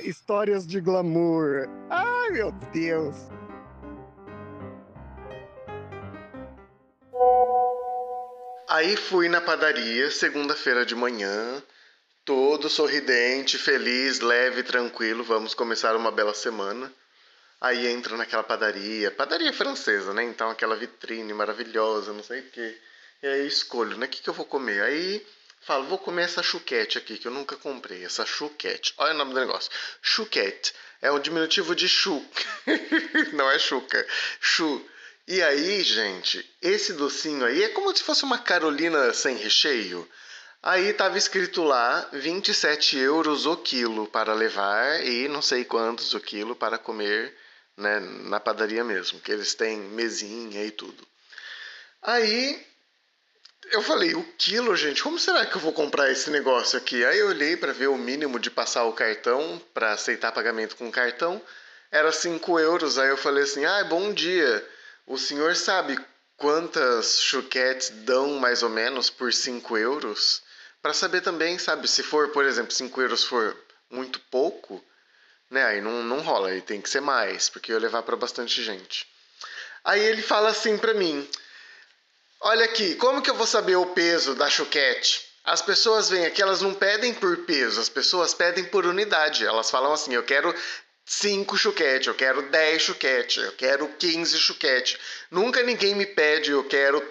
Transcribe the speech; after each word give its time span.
Histórias 0.00 0.66
de 0.66 0.80
glamour. 0.80 1.68
Ai, 1.90 2.30
meu 2.30 2.52
Deus. 2.72 3.16
Aí 8.68 8.96
fui 8.96 9.28
na 9.28 9.40
padaria, 9.40 10.10
segunda-feira 10.10 10.86
de 10.86 10.94
manhã, 10.94 11.62
todo 12.24 12.68
sorridente, 12.68 13.58
feliz, 13.58 14.20
leve, 14.20 14.62
tranquilo. 14.62 15.24
Vamos 15.24 15.54
começar 15.54 15.96
uma 15.96 16.12
bela 16.12 16.34
semana. 16.34 16.92
Aí 17.60 17.88
entro 17.88 18.16
naquela 18.16 18.44
padaria, 18.44 19.10
padaria 19.10 19.52
francesa, 19.52 20.14
né? 20.14 20.22
Então 20.22 20.48
aquela 20.48 20.76
vitrine 20.76 21.32
maravilhosa, 21.32 22.12
não 22.12 22.22
sei 22.22 22.40
o 22.40 22.50
quê. 22.50 22.78
E 23.22 23.26
aí 23.26 23.46
escolho, 23.48 23.96
né? 23.96 24.06
O 24.06 24.08
que, 24.08 24.22
que 24.22 24.30
eu 24.30 24.34
vou 24.34 24.46
comer? 24.46 24.80
Aí 24.82 25.26
falo, 25.68 25.84
vou 25.84 25.98
comer 25.98 26.22
essa 26.22 26.42
chuquete 26.42 26.96
aqui, 26.96 27.18
que 27.18 27.28
eu 27.28 27.32
nunca 27.32 27.54
comprei. 27.54 28.02
Essa 28.02 28.24
chuquete. 28.24 28.94
Olha 28.96 29.12
o 29.14 29.18
nome 29.18 29.34
do 29.34 29.40
negócio. 29.40 29.70
Chuquete. 30.00 30.72
É 31.02 31.12
um 31.12 31.20
diminutivo 31.20 31.74
de 31.74 31.86
chu. 31.86 32.24
não 33.34 33.50
é 33.50 33.58
chuca. 33.58 34.06
Chu. 34.40 34.82
E 35.26 35.42
aí, 35.42 35.82
gente, 35.82 36.42
esse 36.62 36.94
docinho 36.94 37.44
aí 37.44 37.62
é 37.62 37.68
como 37.68 37.94
se 37.94 38.02
fosse 38.02 38.24
uma 38.24 38.38
Carolina 38.38 39.12
sem 39.12 39.36
recheio. 39.36 40.08
Aí 40.62 40.90
tava 40.94 41.18
escrito 41.18 41.62
lá 41.62 42.08
27 42.14 42.96
euros 42.96 43.44
o 43.44 43.54
quilo 43.58 44.06
para 44.06 44.32
levar 44.32 45.04
e 45.04 45.28
não 45.28 45.42
sei 45.42 45.66
quantos 45.66 46.14
o 46.14 46.20
quilo 46.20 46.56
para 46.56 46.78
comer 46.78 47.36
né, 47.76 48.00
na 48.00 48.40
padaria 48.40 48.82
mesmo, 48.82 49.20
que 49.20 49.30
eles 49.30 49.54
têm 49.54 49.78
mesinha 49.78 50.64
e 50.64 50.70
tudo. 50.70 51.06
Aí 52.02 52.66
eu 53.66 53.82
falei, 53.82 54.14
o 54.14 54.24
quilo, 54.38 54.74
gente, 54.76 55.02
como 55.02 55.18
será 55.18 55.44
que 55.44 55.56
eu 55.56 55.60
vou 55.60 55.72
comprar 55.72 56.10
esse 56.10 56.30
negócio 56.30 56.78
aqui? 56.78 57.04
Aí 57.04 57.18
eu 57.18 57.28
olhei 57.28 57.56
para 57.56 57.72
ver 57.72 57.88
o 57.88 57.98
mínimo 57.98 58.38
de 58.38 58.50
passar 58.50 58.84
o 58.84 58.92
cartão, 58.92 59.60
para 59.74 59.92
aceitar 59.92 60.32
pagamento 60.32 60.76
com 60.76 60.90
cartão, 60.90 61.40
era 61.90 62.10
5 62.10 62.58
euros. 62.58 62.98
Aí 62.98 63.08
eu 63.08 63.16
falei 63.16 63.44
assim, 63.44 63.64
ah, 63.64 63.84
bom 63.84 64.12
dia. 64.12 64.66
O 65.06 65.18
senhor 65.18 65.54
sabe 65.56 65.98
quantas 66.36 67.20
chuquetes 67.20 67.90
dão 67.90 68.38
mais 68.38 68.62
ou 68.62 68.70
menos 68.70 69.10
por 69.10 69.32
5 69.32 69.76
euros? 69.76 70.42
Para 70.80 70.94
saber 70.94 71.20
também, 71.20 71.58
sabe, 71.58 71.88
se 71.88 72.02
for, 72.02 72.28
por 72.28 72.44
exemplo, 72.44 72.72
5 72.72 73.00
euros 73.02 73.24
for 73.24 73.56
muito 73.90 74.20
pouco, 74.30 74.82
né? 75.50 75.64
Aí 75.64 75.80
não, 75.80 76.02
não 76.04 76.20
rola, 76.20 76.48
aí 76.48 76.62
tem 76.62 76.80
que 76.80 76.88
ser 76.88 77.00
mais, 77.00 77.48
porque 77.48 77.72
eu 77.72 77.76
ia 77.76 77.82
levar 77.82 78.02
para 78.02 78.16
bastante 78.16 78.62
gente. 78.62 79.06
Aí 79.84 80.00
ele 80.00 80.22
fala 80.22 80.50
assim 80.50 80.76
para 80.78 80.94
mim: 80.94 81.28
Olha 82.40 82.64
aqui, 82.64 82.94
como 82.94 83.20
que 83.20 83.30
eu 83.30 83.34
vou 83.34 83.46
saber 83.46 83.76
o 83.76 83.86
peso 83.86 84.34
da 84.34 84.48
chuquete? 84.48 85.26
As 85.44 85.60
pessoas 85.60 86.08
vêm 86.08 86.26
aqui, 86.26 86.40
elas 86.40 86.60
não 86.60 86.74
pedem 86.74 87.12
por 87.12 87.36
peso, 87.38 87.80
as 87.80 87.88
pessoas 87.88 88.34
pedem 88.34 88.64
por 88.64 88.86
unidade. 88.86 89.44
Elas 89.44 89.70
falam 89.70 89.92
assim: 89.92 90.14
eu 90.14 90.22
quero 90.22 90.54
5 91.04 91.56
chuquete, 91.56 92.08
eu 92.08 92.14
quero 92.14 92.42
10 92.50 92.82
chuquete, 92.82 93.40
eu 93.40 93.52
quero 93.52 93.88
15 93.88 94.38
chuquete. 94.38 94.98
Nunca 95.30 95.62
ninguém 95.62 95.94
me 95.94 96.06
pede 96.06 96.50
eu 96.50 96.62
quero 96.64 97.02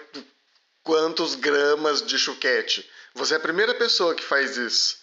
quantos 0.82 1.34
gramas 1.34 2.00
de 2.06 2.16
chuquete. 2.16 2.88
Você 3.14 3.34
é 3.34 3.36
a 3.36 3.40
primeira 3.40 3.74
pessoa 3.74 4.14
que 4.14 4.22
faz 4.22 4.56
isso. 4.56 4.96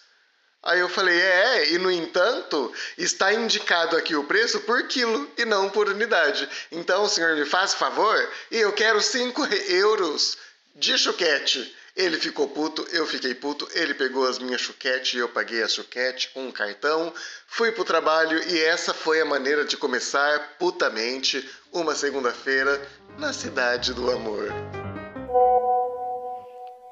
Aí 0.66 0.80
eu 0.80 0.88
falei, 0.88 1.16
é, 1.16 1.74
e 1.74 1.78
no 1.78 1.88
entanto, 1.92 2.72
está 2.98 3.32
indicado 3.32 3.96
aqui 3.96 4.16
o 4.16 4.24
preço 4.24 4.58
por 4.62 4.82
quilo 4.88 5.30
e 5.38 5.44
não 5.44 5.70
por 5.70 5.88
unidade. 5.88 6.48
Então, 6.72 7.04
o 7.04 7.08
senhor 7.08 7.36
me 7.36 7.44
faz 7.44 7.72
favor 7.72 8.28
e 8.50 8.56
eu 8.56 8.72
quero 8.72 9.00
5 9.00 9.46
euros 9.68 10.36
de 10.74 10.98
chuquete. 10.98 11.72
Ele 11.94 12.18
ficou 12.18 12.48
puto, 12.48 12.84
eu 12.90 13.06
fiquei 13.06 13.32
puto, 13.32 13.68
ele 13.74 13.94
pegou 13.94 14.26
as 14.26 14.40
minhas 14.40 14.60
chuquetes 14.60 15.14
e 15.14 15.18
eu 15.18 15.28
paguei 15.28 15.62
a 15.62 15.68
chuquete 15.68 16.30
com 16.34 16.48
um 16.48 16.52
cartão, 16.52 17.14
fui 17.46 17.70
pro 17.70 17.84
trabalho 17.84 18.36
e 18.48 18.60
essa 18.60 18.92
foi 18.92 19.20
a 19.20 19.24
maneira 19.24 19.64
de 19.64 19.76
começar 19.76 20.56
putamente 20.58 21.48
uma 21.72 21.94
segunda-feira 21.94 22.84
na 23.16 23.32
cidade 23.32 23.94
do 23.94 24.10
amor. 24.10 24.52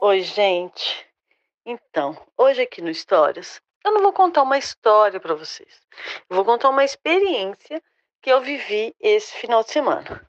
Oi, 0.00 0.22
gente. 0.22 1.13
Então, 1.66 2.14
hoje 2.36 2.60
aqui 2.60 2.82
no 2.82 2.90
Histórias, 2.90 3.58
eu 3.82 3.92
não 3.92 4.02
vou 4.02 4.12
contar 4.12 4.42
uma 4.42 4.58
história 4.58 5.18
para 5.18 5.34
vocês. 5.34 5.80
Eu 6.28 6.36
vou 6.36 6.44
contar 6.44 6.68
uma 6.68 6.84
experiência 6.84 7.82
que 8.20 8.30
eu 8.30 8.42
vivi 8.42 8.94
esse 9.00 9.32
final 9.32 9.64
de 9.64 9.72
semana. 9.72 10.28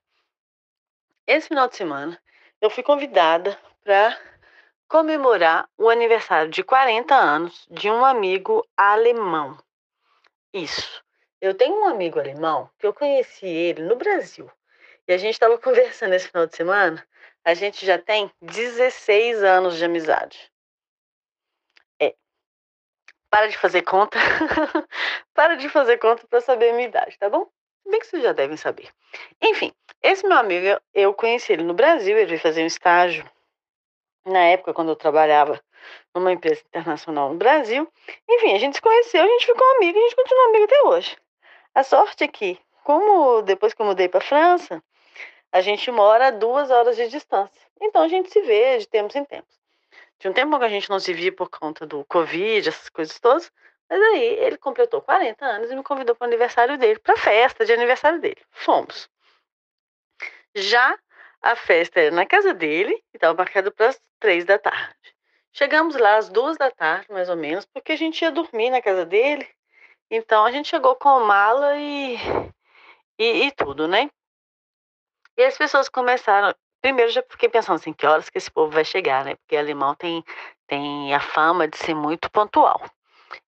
Esse 1.28 1.50
final 1.50 1.68
de 1.68 1.75
semana, 1.75 2.18
eu 2.62 2.69
fui 2.69 2.84
convidada 2.84 3.59
para 3.84 4.18
comemorar 4.88 5.69
o 5.78 5.90
aniversário 5.90 6.50
de 6.50 6.63
40 6.63 7.13
anos 7.13 7.67
de 7.69 7.90
um 7.90 8.06
amigo 8.06 8.66
alemão. 8.78 9.57
Isso. 10.53 11.03
Eu 11.41 11.53
tenho 11.53 11.81
um 11.81 11.85
amigo 11.85 12.17
alemão 12.17 12.69
que 12.79 12.88
eu 12.88 12.94
conheci 12.94 13.46
ele 13.46 13.84
no 13.84 13.97
Brasil. 13.97 14.50
E 15.06 15.12
a 15.12 15.17
gente 15.17 15.34
estava 15.34 15.57
conversando 15.59 16.13
esse 16.13 16.29
final 16.29 16.47
de 16.47 16.56
semana. 16.56 17.06
A 17.44 17.53
gente 17.53 17.85
já 17.85 17.97
tem 17.97 18.31
16 18.41 19.44
anos 19.44 19.75
de 19.75 19.84
amizade. 19.84 20.54
Para 23.29 23.47
de 23.47 23.57
fazer 23.57 23.81
conta. 23.81 24.17
Para 25.33 25.55
de 25.55 25.67
fazer 25.69 25.97
conta 25.97 26.25
para 26.27 26.41
saber 26.41 26.69
a 26.69 26.73
minha 26.73 26.87
idade, 26.87 27.17
tá 27.17 27.29
bom? 27.29 27.47
Bem 27.85 27.99
que 27.99 28.07
vocês 28.07 28.23
já 28.23 28.31
devem 28.31 28.57
saber. 28.57 28.89
Enfim, 29.41 29.71
esse 30.01 30.25
meu 30.25 30.37
amigo, 30.37 30.79
eu 30.93 31.13
conheci 31.13 31.53
ele 31.53 31.63
no 31.63 31.73
Brasil, 31.73 32.17
ele 32.17 32.27
veio 32.27 32.39
fazer 32.39 32.63
um 32.63 32.67
estágio 32.67 33.29
na 34.25 34.39
época, 34.39 34.73
quando 34.73 34.89
eu 34.89 34.95
trabalhava 34.95 35.61
numa 36.13 36.31
empresa 36.31 36.61
internacional 36.67 37.29
no 37.29 37.35
Brasil. 37.35 37.87
Enfim, 38.27 38.53
a 38.53 38.57
gente 38.57 38.75
se 38.75 38.81
conheceu, 38.81 39.23
a 39.23 39.27
gente 39.27 39.45
ficou 39.45 39.75
amigo 39.75 39.97
a 39.97 40.01
gente 40.01 40.15
continua 40.15 40.45
amigo 40.45 40.63
até 40.63 40.81
hoje. 40.83 41.17
A 41.75 41.83
sorte 41.83 42.23
é 42.23 42.27
que, 42.27 42.59
como 42.83 43.41
depois 43.41 43.73
que 43.73 43.81
eu 43.81 43.85
mudei 43.85 44.07
para 44.07 44.21
França, 44.21 44.81
a 45.51 45.61
gente 45.61 45.91
mora 45.91 46.27
a 46.27 46.31
duas 46.31 46.71
horas 46.71 46.95
de 46.95 47.07
distância. 47.07 47.61
Então 47.81 48.01
a 48.01 48.07
gente 48.07 48.31
se 48.31 48.41
vê 48.41 48.77
de 48.77 48.87
tempos 48.87 49.15
em 49.15 49.23
tempos. 49.23 49.55
Tinha 50.25 50.31
um 50.31 50.33
tempo 50.33 50.57
que 50.57 50.65
a 50.65 50.69
gente 50.69 50.89
não 50.89 50.99
se 50.99 51.13
via 51.13 51.31
por 51.31 51.51
conta 51.51 51.85
do 51.85 52.03
Covid, 52.05 52.67
essas 52.67 52.89
coisas 52.89 53.19
todas. 53.19 53.51
Mas 53.87 54.01
aí 54.01 54.23
ele 54.23 54.57
completou 54.57 54.99
40 54.99 55.45
anos 55.45 55.69
e 55.69 55.75
me 55.75 55.83
convidou 55.83 56.15
para 56.15 56.25
o 56.25 56.27
aniversário 56.27 56.79
dele, 56.79 56.97
para 56.97 57.13
a 57.13 57.17
festa 57.17 57.63
de 57.63 57.71
aniversário 57.71 58.19
dele. 58.19 58.41
Fomos. 58.49 59.07
Já 60.55 60.97
a 61.43 61.55
festa 61.55 61.99
era 61.99 62.15
na 62.15 62.25
casa 62.25 62.55
dele 62.55 62.93
e 63.13 63.17
estava 63.17 63.37
marcada 63.37 63.69
para 63.69 63.89
as 63.89 64.01
três 64.19 64.45
da 64.45 64.57
tarde. 64.57 64.95
Chegamos 65.53 65.95
lá 65.95 66.17
às 66.17 66.27
duas 66.27 66.57
da 66.57 66.71
tarde, 66.71 67.05
mais 67.11 67.29
ou 67.29 67.35
menos, 67.35 67.67
porque 67.67 67.91
a 67.91 67.95
gente 67.95 68.19
ia 68.23 68.31
dormir 68.31 68.71
na 68.71 68.81
casa 68.81 69.05
dele. 69.05 69.47
Então 70.09 70.43
a 70.43 70.49
gente 70.49 70.69
chegou 70.69 70.95
com 70.95 71.19
mala 71.19 71.77
e, 71.77 72.17
e, 73.19 73.45
e 73.45 73.51
tudo, 73.51 73.87
né? 73.87 74.09
E 75.37 75.43
as 75.43 75.55
pessoas 75.55 75.87
começaram. 75.87 76.51
Primeiro 76.85 77.12
já 77.12 77.23
fiquei 77.28 77.50
pensando 77.50 77.78
assim, 77.78 77.91
que 77.91 78.06
horas 78.06 78.29
que 78.29 78.38
esse 78.38 78.51
povo 78.51 78.72
vai 78.72 78.85
chegar, 78.85 79.25
né? 79.25 79.34
Porque 79.34 79.57
alemão 79.57 79.96
tem, 79.96 80.23
tem 80.68 81.16
a 81.16 81.19
fama 81.19 81.68
de 81.68 81.79
ser 81.79 81.96
muito 81.96 82.29
pontual. 82.29 82.79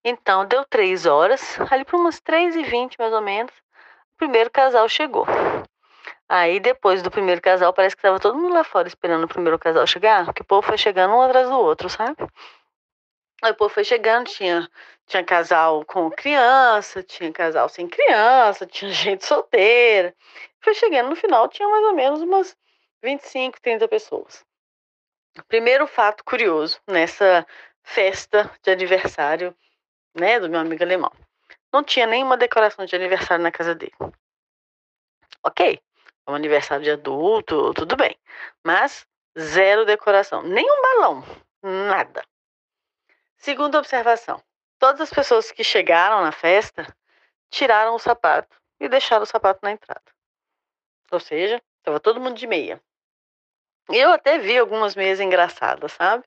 Então 0.03 0.43
deu 0.43 0.65
três 0.65 1.05
horas, 1.05 1.55
ali 1.69 1.85
para 1.85 1.97
umas 1.97 2.19
três 2.19 2.55
e 2.55 2.63
vinte 2.63 2.97
mais 2.97 3.13
ou 3.13 3.21
menos, 3.21 3.53
o 4.15 4.17
primeiro 4.17 4.49
casal 4.49 4.89
chegou. 4.89 5.27
Aí 6.27 6.59
depois 6.59 7.03
do 7.03 7.11
primeiro 7.11 7.39
casal, 7.39 7.71
parece 7.73 7.95
que 7.95 8.01
tava 8.01 8.19
todo 8.19 8.39
mundo 8.39 8.55
lá 8.55 8.63
fora 8.63 8.87
esperando 8.87 9.25
o 9.25 9.27
primeiro 9.27 9.59
casal 9.59 9.85
chegar, 9.85 10.25
porque 10.25 10.41
o 10.41 10.45
povo 10.45 10.65
foi 10.65 10.77
chegando 10.79 11.13
um 11.13 11.21
atrás 11.21 11.47
do 11.47 11.59
outro, 11.59 11.91
sabe? 11.91 12.15
Aí 13.43 13.51
o 13.51 13.55
povo 13.55 13.71
foi 13.71 13.83
chegando, 13.83 14.25
tinha, 14.25 14.67
tinha 15.05 15.23
casal 15.23 15.85
com 15.85 16.09
criança, 16.09 17.03
tinha 17.03 17.31
casal 17.31 17.69
sem 17.69 17.87
criança, 17.87 18.65
tinha 18.65 18.89
gente 18.89 19.27
solteira. 19.27 20.11
Foi 20.59 20.73
chegando 20.73 21.09
no 21.09 21.15
final, 21.15 21.47
tinha 21.47 21.69
mais 21.69 21.85
ou 21.85 21.93
menos 21.93 22.19
umas 22.23 22.57
25, 23.01 23.61
30 23.61 23.87
pessoas. 23.87 24.45
Primeiro 25.47 25.85
fato 25.85 26.23
curioso 26.23 26.79
nessa 26.87 27.45
festa 27.83 28.51
de 28.61 28.71
aniversário, 28.71 29.55
né, 30.13 30.39
do 30.39 30.49
meu 30.49 30.59
amigo 30.59 30.83
alemão. 30.83 31.11
Não 31.71 31.83
tinha 31.83 32.07
nenhuma 32.07 32.37
decoração 32.37 32.85
de 32.85 32.95
aniversário 32.95 33.43
na 33.43 33.51
casa 33.51 33.75
dele. 33.75 33.95
Ok, 35.43 35.79
é 36.25 36.31
um 36.31 36.35
aniversário 36.35 36.83
de 36.83 36.91
adulto, 36.91 37.73
tudo 37.73 37.95
bem. 37.95 38.17
Mas 38.65 39.07
zero 39.37 39.85
decoração, 39.85 40.41
nenhum 40.41 40.81
balão, 40.81 41.23
nada. 41.61 42.25
Segunda 43.37 43.77
observação: 43.77 44.43
todas 44.79 45.01
as 45.01 45.09
pessoas 45.09 45.51
que 45.51 45.63
chegaram 45.63 46.21
na 46.21 46.31
festa 46.31 46.85
tiraram 47.49 47.95
o 47.95 47.99
sapato 47.99 48.59
e 48.79 48.89
deixaram 48.89 49.23
o 49.23 49.27
sapato 49.27 49.59
na 49.63 49.71
entrada. 49.71 50.11
Ou 51.11 51.19
seja, 51.19 51.61
estava 51.77 51.99
todo 51.99 52.19
mundo 52.19 52.35
de 52.35 52.47
meia. 52.47 52.81
Eu 53.89 54.11
até 54.11 54.37
vi 54.37 54.57
algumas 54.57 54.95
meias 54.95 55.19
engraçadas, 55.19 55.93
sabe? 55.93 56.23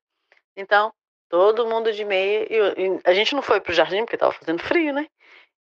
Então, 0.56 0.92
todo 1.28 1.66
mundo 1.66 1.92
de 1.92 2.04
meia. 2.04 2.46
E, 2.50 3.00
a 3.04 3.14
gente 3.14 3.34
não 3.34 3.42
foi 3.42 3.60
pro 3.60 3.72
jardim 3.72 4.00
porque 4.00 4.16
estava 4.16 4.32
fazendo 4.32 4.62
frio, 4.62 4.92
né? 4.92 5.06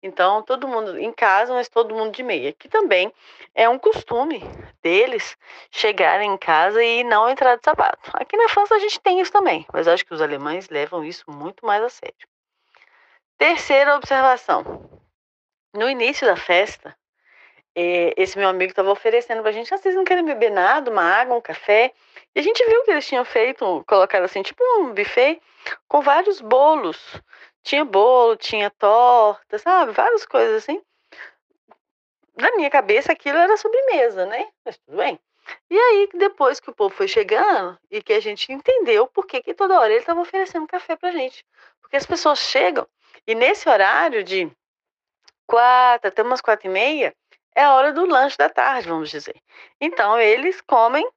Então, 0.02 0.44
todo 0.44 0.68
mundo 0.68 0.98
em 0.98 1.12
casa, 1.12 1.54
mas 1.54 1.68
todo 1.68 1.96
mundo 1.96 2.12
de 2.12 2.22
meia. 2.22 2.54
Que 2.54 2.70
também 2.70 3.12
é 3.56 3.68
um 3.68 3.80
costume 3.80 4.42
deles 4.82 5.36
chegarem 5.72 6.32
em 6.32 6.38
casa 6.38 6.84
e 6.84 7.04
não 7.04 7.28
entrar 7.28 7.56
de 7.56 7.64
sapato. 7.64 8.12
Aqui 8.14 8.38
na 8.38 8.48
França 8.48 8.76
a 8.76 8.80
gente 8.80 9.00
tem 9.00 9.20
isso 9.20 9.32
também, 9.32 9.66
mas 9.74 9.88
acho 9.88 10.06
que 10.06 10.14
os 10.14 10.22
alemães 10.22 10.70
levam 10.70 11.04
isso 11.04 11.26
muito 11.30 11.66
mais 11.66 11.84
a 11.84 11.90
sério. 11.90 12.28
Terceira 13.38 13.96
observação: 13.96 14.88
no 15.74 15.90
início 15.90 16.28
da 16.28 16.36
festa, 16.36 16.96
é, 17.80 18.12
esse 18.18 18.36
meu 18.40 18.50
amigo 18.50 18.72
estava 18.72 18.90
oferecendo 18.90 19.44
pra 19.44 19.52
gente, 19.52 19.72
ah, 19.72 19.78
vocês 19.78 19.94
não 19.94 20.04
querem 20.04 20.26
beber 20.26 20.50
nada, 20.50 20.90
uma 20.90 21.04
água, 21.04 21.38
um 21.38 21.42
café? 21.42 21.94
E 22.34 22.40
a 22.40 22.42
gente 22.42 22.66
viu 22.66 22.84
que 22.84 22.90
eles 22.90 23.06
tinham 23.06 23.24
feito, 23.24 23.84
colocado 23.88 24.24
assim, 24.24 24.42
tipo 24.42 24.64
um 24.80 24.96
buffet 24.96 25.40
com 25.88 26.02
vários 26.02 26.42
bolos. 26.42 26.98
Tinha 27.62 27.86
bolo, 27.86 28.36
tinha 28.36 28.72
torta, 28.72 29.60
sabe? 29.60 29.92
Várias 29.92 30.26
coisas 30.26 30.64
assim. 30.64 30.82
Na 32.36 32.52
minha 32.56 32.70
cabeça 32.72 33.12
aquilo 33.12 33.38
era 33.38 33.56
sobremesa, 33.58 34.26
né? 34.26 34.48
Mas 34.66 34.80
tudo 34.80 34.98
bem. 34.98 35.20
E 35.70 35.78
aí, 35.78 36.10
depois 36.16 36.60
que 36.60 36.72
o 36.72 36.74
povo 36.74 36.96
foi 36.96 37.08
chegando 37.08 37.78
e 37.92 38.02
que 38.02 38.14
a 38.14 38.20
gente 38.20 38.52
entendeu 38.52 39.06
por 39.06 39.28
que, 39.28 39.40
que 39.40 39.54
toda 39.54 39.80
hora 39.80 39.90
ele 39.90 40.00
estava 40.00 40.20
oferecendo 40.20 40.66
café 40.66 40.96
pra 40.96 41.12
gente. 41.12 41.46
Porque 41.80 41.96
as 41.96 42.08
pessoas 42.08 42.40
chegam 42.40 42.88
e 43.28 43.36
nesse 43.36 43.70
horário 43.70 44.24
de 44.24 44.52
quatro 45.46 46.08
até 46.08 46.24
umas 46.24 46.42
quatro 46.42 46.68
e 46.68 46.72
meia 46.72 47.14
é 47.57 47.63
a 47.63 47.74
hora 47.74 47.92
do 47.92 48.06
lanche 48.06 48.38
da 48.38 48.48
tarde, 48.50 48.88
vamos 48.88 49.09
dizer. 49.09 49.36
Então 49.81 50.19
eles 50.19 50.62
comem 50.62 51.09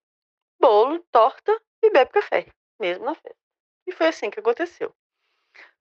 bolo, 0.58 1.04
torta 1.12 1.52
e 1.82 1.90
bebem 1.90 2.12
café, 2.14 2.46
mesmo 2.81 3.04
na 3.04 3.14
festa. 3.14 3.37
E 3.87 3.92
foi 3.92 4.06
assim 4.06 4.31
que 4.31 4.40
aconteceu. 4.40 4.90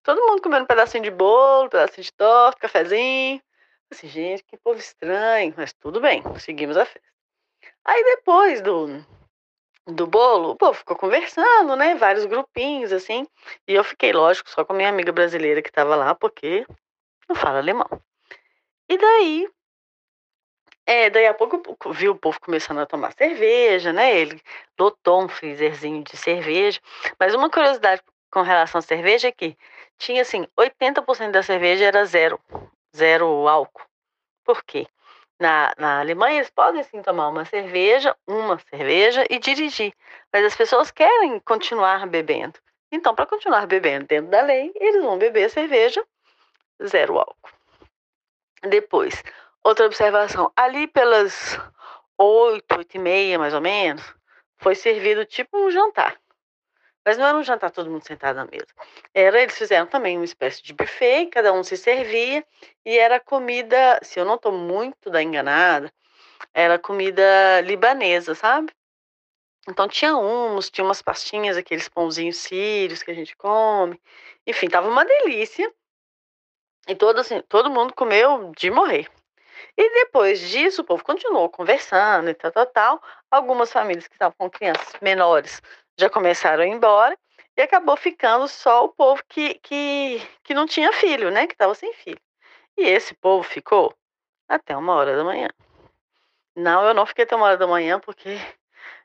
Todo 0.03 0.21
mundo 0.27 0.41
comendo 0.41 0.63
um 0.63 0.67
pedacinho 0.67 1.03
de 1.03 1.11
bolo, 1.11 1.67
um 1.67 1.69
pedacinho 1.69 2.03
de 2.03 2.11
torta, 2.11 2.59
cafezinho. 2.59 3.41
Assim, 3.89 4.07
gente, 4.09 4.43
que 4.43 4.57
povo 4.57 4.77
estranho, 4.77 5.53
mas 5.55 5.71
tudo 5.71 6.01
bem, 6.01 6.21
seguimos 6.39 6.75
a 6.75 6.85
festa. 6.85 7.07
Aí 7.85 8.03
depois 8.03 8.61
do, 8.61 9.03
do 9.87 10.07
bolo, 10.07 10.51
o 10.51 10.55
povo 10.57 10.73
ficou 10.73 10.97
conversando, 10.97 11.75
né? 11.77 11.95
Vários 11.95 12.25
grupinhos, 12.25 12.91
assim. 12.91 13.25
E 13.65 13.73
eu 13.75 13.83
fiquei, 13.83 14.11
lógico, 14.11 14.49
só 14.49 14.65
com 14.65 14.73
a 14.73 14.75
minha 14.75 14.89
amiga 14.89 15.13
brasileira 15.13 15.61
que 15.61 15.69
estava 15.69 15.95
lá, 15.95 16.13
porque 16.13 16.65
não 17.29 17.35
fala 17.35 17.59
alemão. 17.59 17.89
E 18.89 18.97
daí, 18.97 19.47
é, 20.85 21.09
daí 21.09 21.27
a 21.27 21.33
pouco 21.33 21.61
eu 21.85 21.93
vi 21.93 22.09
o 22.09 22.15
povo 22.15 22.39
começando 22.39 22.79
a 22.79 22.85
tomar 22.85 23.13
cerveja, 23.13 23.93
né? 23.93 24.17
Ele 24.17 24.41
lotou 24.79 25.23
um 25.23 25.29
freezerzinho 25.29 26.03
de 26.03 26.17
cerveja. 26.17 26.79
Mas 27.19 27.35
uma 27.35 27.49
curiosidade 27.49 28.01
com 28.31 28.41
relação 28.41 28.79
à 28.79 28.81
cerveja 28.81 29.27
é 29.27 29.31
que 29.31 29.57
tinha 29.97 30.21
assim, 30.21 30.47
80% 30.57 31.31
da 31.31 31.43
cerveja 31.43 31.85
era 31.85 32.05
zero, 32.05 32.39
zero 32.95 33.47
álcool. 33.47 33.85
Por 34.43 34.63
quê? 34.63 34.87
Na, 35.39 35.73
na 35.77 35.99
Alemanha, 35.99 36.37
eles 36.37 36.49
podem 36.49 36.83
sim 36.83 37.01
tomar 37.01 37.29
uma 37.29 37.45
cerveja, 37.45 38.15
uma 38.27 38.59
cerveja 38.69 39.25
e 39.29 39.39
dirigir, 39.39 39.93
mas 40.33 40.43
as 40.43 40.55
pessoas 40.55 40.91
querem 40.91 41.39
continuar 41.39 42.05
bebendo. 42.07 42.59
Então, 42.91 43.15
para 43.15 43.25
continuar 43.25 43.67
bebendo 43.67 44.07
dentro 44.07 44.31
da 44.31 44.41
lei, 44.41 44.71
eles 44.75 45.01
vão 45.01 45.17
beber 45.17 45.49
cerveja 45.49 46.03
zero 46.85 47.19
álcool. 47.19 47.51
Depois, 48.63 49.23
outra 49.63 49.85
observação: 49.85 50.51
ali 50.55 50.87
pelas 50.87 51.59
oito, 52.17 52.77
oito 52.77 52.95
e 52.95 52.99
meia 52.99 53.39
mais 53.39 53.53
ou 53.53 53.61
menos, 53.61 54.03
foi 54.57 54.75
servido 54.75 55.25
tipo 55.25 55.57
um 55.57 55.71
jantar. 55.71 56.19
Mas 57.05 57.17
não 57.17 57.25
era 57.25 57.37
um 57.37 57.43
jantar 57.43 57.71
todo 57.71 57.89
mundo 57.89 58.05
sentado 58.05 58.35
na 58.35 58.45
mesa. 58.45 58.67
Era, 59.13 59.41
eles 59.41 59.57
fizeram 59.57 59.87
também 59.87 60.17
uma 60.17 60.25
espécie 60.25 60.61
de 60.61 60.73
buffet, 60.73 61.27
cada 61.27 61.53
um 61.53 61.63
se 61.63 61.77
servia, 61.77 62.45
e 62.85 62.97
era 62.97 63.19
comida, 63.19 63.99
se 64.03 64.19
eu 64.19 64.25
não 64.25 64.35
estou 64.35 64.51
muito 64.51 65.09
da 65.09 65.23
enganada, 65.23 65.91
era 66.53 66.77
comida 66.77 67.61
libanesa, 67.61 68.35
sabe? 68.35 68.71
Então 69.67 69.87
tinha 69.87 70.15
hummus, 70.15 70.69
tinha 70.69 70.83
umas 70.85 71.01
pastinhas, 71.01 71.57
aqueles 71.57 71.87
pãozinhos 71.87 72.37
sírios 72.37 73.01
que 73.01 73.11
a 73.11 73.13
gente 73.13 73.35
come. 73.35 73.99
Enfim, 74.45 74.67
tava 74.67 74.87
uma 74.87 75.05
delícia. 75.05 75.71
E 76.87 76.95
todo, 76.95 77.19
assim, 77.19 77.41
todo 77.47 77.69
mundo 77.69 77.93
comeu 77.93 78.51
de 78.57 78.71
morrer. 78.71 79.09
E 79.81 79.89
depois 79.93 80.41
disso, 80.41 80.81
o 80.81 80.83
povo 80.83 81.01
continuou 81.05 81.47
conversando 81.47 82.29
e 82.29 82.33
tal, 82.33 82.51
tal, 82.51 82.65
tal. 82.65 83.03
Algumas 83.31 83.71
famílias 83.71 84.09
que 84.09 84.13
estavam 84.13 84.35
com 84.37 84.49
crianças 84.49 84.93
menores 85.01 85.61
já 85.97 86.09
começaram 86.09 86.63
a 86.63 86.67
ir 86.67 86.71
embora 86.71 87.17
e 87.55 87.61
acabou 87.61 87.95
ficando 87.95 88.45
só 88.49 88.83
o 88.83 88.89
povo 88.89 89.23
que, 89.29 89.53
que, 89.53 90.21
que 90.43 90.53
não 90.53 90.65
tinha 90.65 90.91
filho, 90.91 91.31
né? 91.31 91.47
Que 91.47 91.53
estava 91.53 91.73
sem 91.73 91.93
filho. 91.93 92.19
E 92.77 92.81
esse 92.81 93.15
povo 93.15 93.41
ficou 93.41 93.95
até 94.49 94.75
uma 94.75 94.93
hora 94.95 95.15
da 95.15 95.23
manhã. 95.23 95.47
Não, 96.53 96.85
eu 96.85 96.93
não 96.93 97.05
fiquei 97.05 97.23
até 97.23 97.37
uma 97.37 97.45
hora 97.45 97.57
da 97.57 97.65
manhã 97.65 98.01
porque 98.01 98.37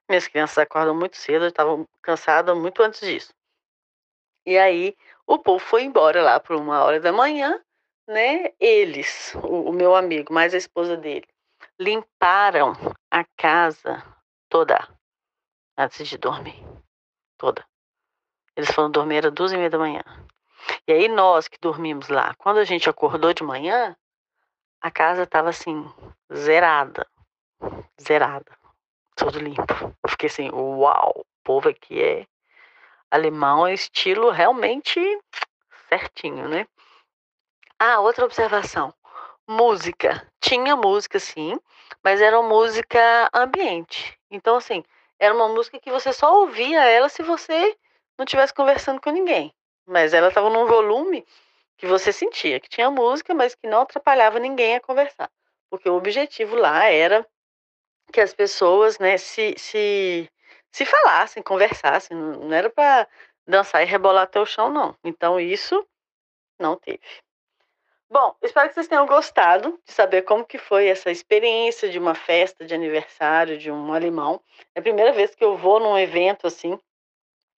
minhas 0.08 0.26
crianças 0.26 0.58
acordam 0.58 0.96
muito 0.96 1.16
cedo, 1.16 1.44
eu 1.44 1.50
estava 1.50 1.86
cansada 2.02 2.52
muito 2.52 2.82
antes 2.82 3.00
disso. 3.00 3.32
E 4.44 4.58
aí 4.58 4.96
o 5.24 5.38
povo 5.38 5.64
foi 5.64 5.84
embora 5.84 6.20
lá 6.20 6.40
por 6.40 6.56
uma 6.56 6.82
hora 6.82 6.98
da 6.98 7.12
manhã, 7.12 7.62
né? 8.06 8.52
Eles, 8.60 9.34
o, 9.36 9.70
o 9.70 9.72
meu 9.72 9.94
amigo, 9.94 10.32
mais 10.32 10.54
a 10.54 10.58
esposa 10.58 10.96
dele, 10.96 11.26
limparam 11.78 12.72
a 13.10 13.24
casa 13.36 14.02
toda 14.48 14.88
antes 15.76 16.06
de 16.06 16.18
dormir 16.18 16.64
toda. 17.36 17.64
Eles 18.56 18.70
foram 18.70 18.90
dormir 18.90 19.26
às 19.26 19.32
duas 19.32 19.52
e 19.52 19.56
meia 19.56 19.70
da 19.70 19.78
manhã. 19.78 20.02
E 20.86 20.92
aí 20.92 21.08
nós 21.08 21.48
que 21.48 21.58
dormimos 21.60 22.08
lá, 22.08 22.34
quando 22.38 22.58
a 22.58 22.64
gente 22.64 22.88
acordou 22.88 23.32
de 23.32 23.42
manhã, 23.42 23.96
a 24.80 24.90
casa 24.90 25.24
estava 25.24 25.50
assim, 25.50 25.90
zerada. 26.32 27.06
Zerada. 28.00 28.56
Tudo 29.16 29.38
limpo. 29.38 29.96
Eu 30.02 30.10
fiquei 30.10 30.28
assim, 30.28 30.50
uau, 30.50 31.12
o 31.16 31.24
povo 31.42 31.68
aqui 31.68 32.00
é 32.00 32.26
alemão, 33.10 33.66
é 33.66 33.74
estilo 33.74 34.30
realmente 34.30 35.00
certinho, 35.88 36.48
né? 36.48 36.66
Ah, 37.78 38.00
outra 38.00 38.24
observação. 38.24 38.94
Música. 39.48 40.26
Tinha 40.40 40.76
música, 40.76 41.18
sim, 41.18 41.58
mas 42.02 42.20
era 42.20 42.38
uma 42.38 42.48
música 42.48 43.28
ambiente. 43.34 44.18
Então, 44.30 44.56
assim, 44.56 44.82
era 45.18 45.34
uma 45.34 45.48
música 45.48 45.78
que 45.80 45.90
você 45.90 46.12
só 46.12 46.40
ouvia 46.40 46.84
ela 46.84 47.08
se 47.08 47.22
você 47.22 47.76
não 48.18 48.24
estivesse 48.24 48.54
conversando 48.54 49.00
com 49.00 49.10
ninguém. 49.10 49.52
Mas 49.86 50.14
ela 50.14 50.28
estava 50.28 50.48
num 50.50 50.66
volume 50.66 51.26
que 51.76 51.86
você 51.86 52.12
sentia 52.12 52.60
que 52.60 52.68
tinha 52.68 52.90
música, 52.90 53.34
mas 53.34 53.54
que 53.54 53.66
não 53.66 53.82
atrapalhava 53.82 54.38
ninguém 54.38 54.76
a 54.76 54.80
conversar. 54.80 55.30
Porque 55.70 55.88
o 55.88 55.96
objetivo 55.96 56.56
lá 56.56 56.84
era 56.86 57.26
que 58.12 58.20
as 58.20 58.34
pessoas 58.34 58.98
né, 58.98 59.18
se, 59.18 59.54
se, 59.58 60.30
se 60.72 60.84
falassem, 60.86 61.42
conversassem. 61.42 62.16
Não 62.16 62.52
era 62.52 62.70
para 62.70 63.08
dançar 63.46 63.82
e 63.82 63.86
rebolar 63.86 64.24
até 64.24 64.40
o 64.40 64.46
chão, 64.46 64.70
não. 64.70 64.96
Então 65.04 65.40
isso 65.40 65.86
não 66.58 66.76
teve. 66.76 67.23
Bom, 68.14 68.32
espero 68.40 68.68
que 68.68 68.74
vocês 68.76 68.86
tenham 68.86 69.06
gostado 69.06 69.76
de 69.84 69.92
saber 69.92 70.22
como 70.22 70.44
que 70.44 70.56
foi 70.56 70.86
essa 70.86 71.10
experiência 71.10 71.90
de 71.90 71.98
uma 71.98 72.14
festa 72.14 72.64
de 72.64 72.72
aniversário 72.72 73.58
de 73.58 73.72
um 73.72 73.92
alemão. 73.92 74.40
É 74.72 74.78
a 74.78 74.82
primeira 74.82 75.12
vez 75.12 75.34
que 75.34 75.44
eu 75.44 75.56
vou 75.56 75.80
num 75.80 75.98
evento 75.98 76.46
assim. 76.46 76.78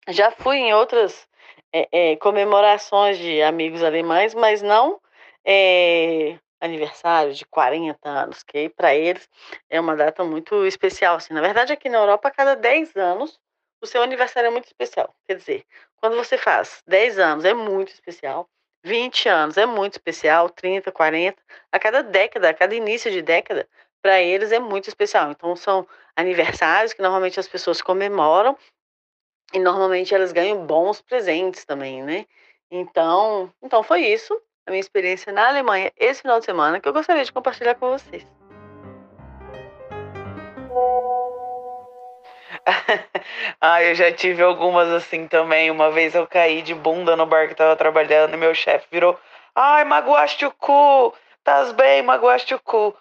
Já 0.08 0.32
fui 0.32 0.56
em 0.56 0.74
outras 0.74 1.28
é, 1.74 1.90
é, 1.92 2.16
comemorações 2.16 3.18
de 3.18 3.42
amigos 3.42 3.84
alemães, 3.84 4.34
mas 4.34 4.62
não 4.62 5.02
é, 5.44 6.40
aniversário 6.62 7.34
de 7.34 7.44
40 7.48 8.08
anos, 8.08 8.42
que 8.42 8.70
para 8.70 8.96
eles 8.96 9.28
é 9.70 9.78
uma 9.78 9.94
data 9.94 10.24
muito 10.24 10.66
especial. 10.66 11.18
Assim. 11.18 11.34
Na 11.34 11.42
verdade, 11.42 11.74
aqui 11.74 11.90
na 11.90 11.98
Europa, 11.98 12.30
a 12.30 12.32
cada 12.32 12.56
10 12.56 12.96
anos, 12.96 13.38
o 13.82 13.86
seu 13.86 14.02
aniversário 14.02 14.48
é 14.48 14.52
muito 14.52 14.68
especial. 14.68 15.14
Quer 15.28 15.36
dizer, 15.36 15.66
quando 15.98 16.16
você 16.16 16.38
faz 16.38 16.82
10 16.88 17.20
anos, 17.20 17.44
é 17.44 17.54
muito 17.54 17.92
especial. 17.92 18.50
20 18.86 19.28
anos 19.28 19.58
é 19.58 19.66
muito 19.66 19.94
especial, 19.94 20.48
30, 20.48 20.92
40, 20.92 21.42
a 21.72 21.80
cada 21.80 22.04
década, 22.04 22.50
a 22.50 22.54
cada 22.54 22.76
início 22.76 23.12
de 23.12 23.20
década, 23.20 23.68
para 24.00 24.22
eles 24.22 24.52
é 24.52 24.60
muito 24.60 24.88
especial. 24.88 25.32
Então 25.32 25.56
são 25.56 25.88
aniversários 26.16 26.94
que 26.94 27.02
normalmente 27.02 27.40
as 27.40 27.48
pessoas 27.48 27.82
comemoram 27.82 28.56
e 29.52 29.60
normalmente 29.60 30.14
elas 30.14 30.32
ganham 30.32 30.68
bons 30.68 31.02
presentes 31.02 31.66
também, 31.66 32.04
né? 32.04 32.28
Então, 32.70 33.52
então 33.62 33.82
foi 33.82 34.02
isso, 34.02 34.40
a 34.68 34.70
minha 34.70 34.82
experiência 34.82 35.34
na 35.34 35.48
Alemanha 35.48 35.92
esse 35.98 36.22
final 36.22 36.40
de 36.40 36.46
semana 36.46 36.80
que 36.80 36.88
eu 36.88 36.94
gostaria 36.94 37.26
de 37.26 37.34
compartilhar 37.34 37.74
com 37.76 37.90
vocês. 37.90 38.45
Ah, 43.62 43.84
eu 43.84 43.96
já 43.96 44.12
tive 44.12 44.42
algumas 44.42 44.90
assim 44.90 45.28
também. 45.28 45.70
Uma 45.70 45.92
vez 45.92 46.16
eu 46.16 46.26
caí 46.28 46.62
de 46.62 46.74
bunda 46.74 47.16
no 47.16 47.26
bar 47.26 47.48
que 47.48 47.56
tava 47.56 47.76
trabalhando 47.76 48.34
e 48.34 48.38
meu 48.38 48.56
chefe 48.56 48.88
virou: 48.92 49.20
Ai, 49.54 49.84
magoaste 49.84 50.46
o 50.46 50.52
cu! 50.52 51.14
Tás 51.44 51.72
bem, 51.72 52.02
magoaste 52.02 52.56
o 52.56 52.60
cu. 52.60 52.96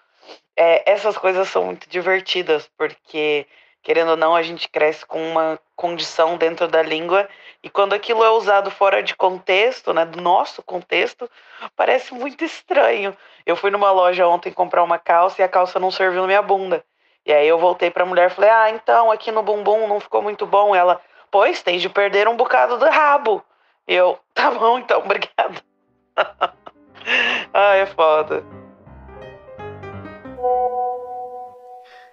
É, 0.56 0.90
essas 0.90 1.16
coisas 1.16 1.49
são 1.49 1.64
muito 1.64 1.88
divertidas, 1.88 2.71
porque, 2.76 3.47
querendo 3.83 4.12
ou 4.12 4.16
não, 4.16 4.37
a 4.37 4.42
gente 4.42 4.68
cresce 4.68 5.04
com 5.04 5.21
uma 5.30 5.59
condição 5.75 6.37
dentro 6.37 6.68
da 6.68 6.83
língua 6.83 7.28
e 7.62 7.71
quando 7.71 7.94
aquilo 7.94 8.23
é 8.23 8.30
usado 8.30 8.71
fora 8.71 9.02
de 9.02 9.16
contexto, 9.16 9.94
né, 9.94 10.04
do 10.04 10.21
nosso 10.21 10.62
contexto, 10.62 11.28
parece 11.75 12.12
muito 12.12 12.44
estranho. 12.44 13.16
Eu 13.47 13.56
fui 13.56 13.71
numa 13.71 13.90
loja 13.90 14.28
ontem 14.28 14.52
comprar 14.52 14.83
uma 14.83 14.99
calça 14.99 15.40
e 15.40 15.44
a 15.44 15.49
calça 15.49 15.80
não 15.80 15.90
serviu 15.90 16.21
na 16.21 16.26
minha 16.26 16.42
bunda. 16.42 16.85
E 17.26 17.33
aí 17.33 17.49
eu 17.49 17.59
voltei 17.59 17.90
pra 17.90 18.04
mulher 18.04 18.31
e 18.31 18.35
falei, 18.35 18.50
ah, 18.50 18.71
então 18.71 19.11
aqui 19.11 19.33
no 19.33 19.43
bumbum 19.43 19.87
não 19.88 19.99
ficou 19.99 20.21
muito 20.21 20.47
bom. 20.47 20.75
Ela, 20.75 21.00
pois, 21.31 21.62
tem 21.62 21.78
de 21.78 21.88
perder 21.88 22.28
um 22.28 22.37
bocado 22.37 22.78
do 22.78 22.85
rabo. 22.85 23.43
Eu, 23.88 24.19
tá 24.35 24.50
bom 24.50 24.78
então, 24.78 25.00
obrigada. 25.00 25.62
Ai, 27.52 27.81
é 27.81 27.87
foda. 27.87 28.45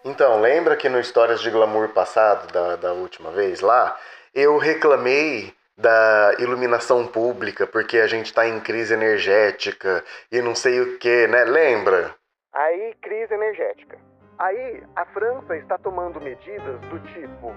Então, 0.04 0.42
lembra 0.42 0.76
que 0.76 0.90
no 0.90 1.00
Histórias 1.00 1.42
de 1.42 1.52
Glamour 1.52 1.90
passado, 1.90 2.52
da, 2.52 2.76
da 2.76 2.94
última 2.94 3.30
vez 3.32 3.62
lá, 3.62 3.98
eu 4.34 4.58
reclamei 4.58 5.54
da 5.78 6.36
iluminação 6.40 7.06
pública, 7.06 7.68
porque 7.68 8.00
a 8.00 8.08
gente 8.08 8.34
tá 8.34 8.48
em 8.48 8.60
crise 8.60 8.94
energética 8.94 10.04
e 10.32 10.42
não 10.42 10.56
sei 10.56 10.80
o 10.80 10.98
que, 10.98 11.28
né? 11.28 11.44
Lembra? 11.44 12.16
Aí, 12.54 12.96
crise 13.02 13.34
energética. 13.34 14.11
Aí, 14.38 14.84
a 14.96 15.06
França 15.06 15.56
está 15.58 15.78
tomando 15.78 16.20
medidas 16.22 16.80
do 16.82 17.00
tipo: 17.14 17.56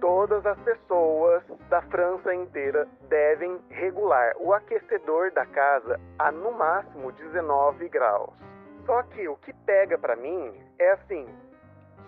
todas 0.00 0.44
as 0.44 0.58
pessoas 0.60 1.42
da 1.68 1.80
França 1.82 2.34
inteira 2.34 2.88
devem 3.08 3.58
regular 3.70 4.34
o 4.38 4.52
aquecedor 4.52 5.30
da 5.32 5.46
casa 5.46 6.00
a 6.18 6.32
no 6.32 6.52
máximo 6.52 7.12
19 7.12 7.88
graus. 7.88 8.34
Só 8.84 9.02
que 9.04 9.28
o 9.28 9.36
que 9.36 9.52
pega 9.52 9.96
para 9.96 10.16
mim 10.16 10.52
é 10.78 10.90
assim: 10.92 11.26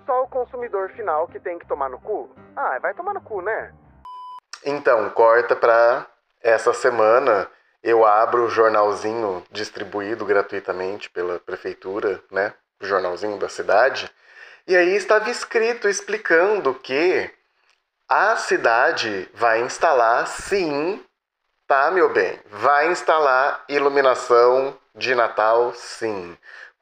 só 0.05 0.25
o 0.25 0.29
consumidor 0.29 0.91
final 0.91 1.29
que 1.29 1.39
tem 1.39 1.59
que 1.59 1.67
tomar 1.67 1.89
no 1.89 2.01
cu? 2.01 2.29
Ah, 2.57 2.79
vai 2.81 2.93
tomar 2.95 3.15
no 3.15 3.21
cu, 3.21 3.41
né? 3.41 3.73
Então, 4.65 5.09
corta 5.11 5.55
pra 5.55 6.07
essa 6.43 6.73
semana. 6.73 7.49
Eu 7.83 8.05
abro 8.05 8.45
o 8.45 8.49
jornalzinho 8.49 9.43
distribuído 9.51 10.25
gratuitamente 10.25 11.11
pela 11.11 11.39
prefeitura, 11.39 12.23
né? 12.31 12.55
O 12.81 12.87
jornalzinho 12.87 13.39
da 13.39 13.49
cidade. 13.49 14.11
E 14.67 14.77
aí 14.77 14.97
estava 14.97 15.31
escrito 15.31 15.89
explicando 15.89 16.75
que 16.75 17.31
a 18.09 18.37
cidade 18.37 19.29
vai 19.35 19.61
instalar, 19.63 20.27
sim, 20.27 21.05
tá, 21.67 21.91
meu 21.91 22.13
bem? 22.13 22.39
Vai 22.51 22.91
instalar 22.91 23.65
iluminação 23.69 24.79
de 24.95 25.15
Natal, 25.15 25.73
sim. 25.75 26.37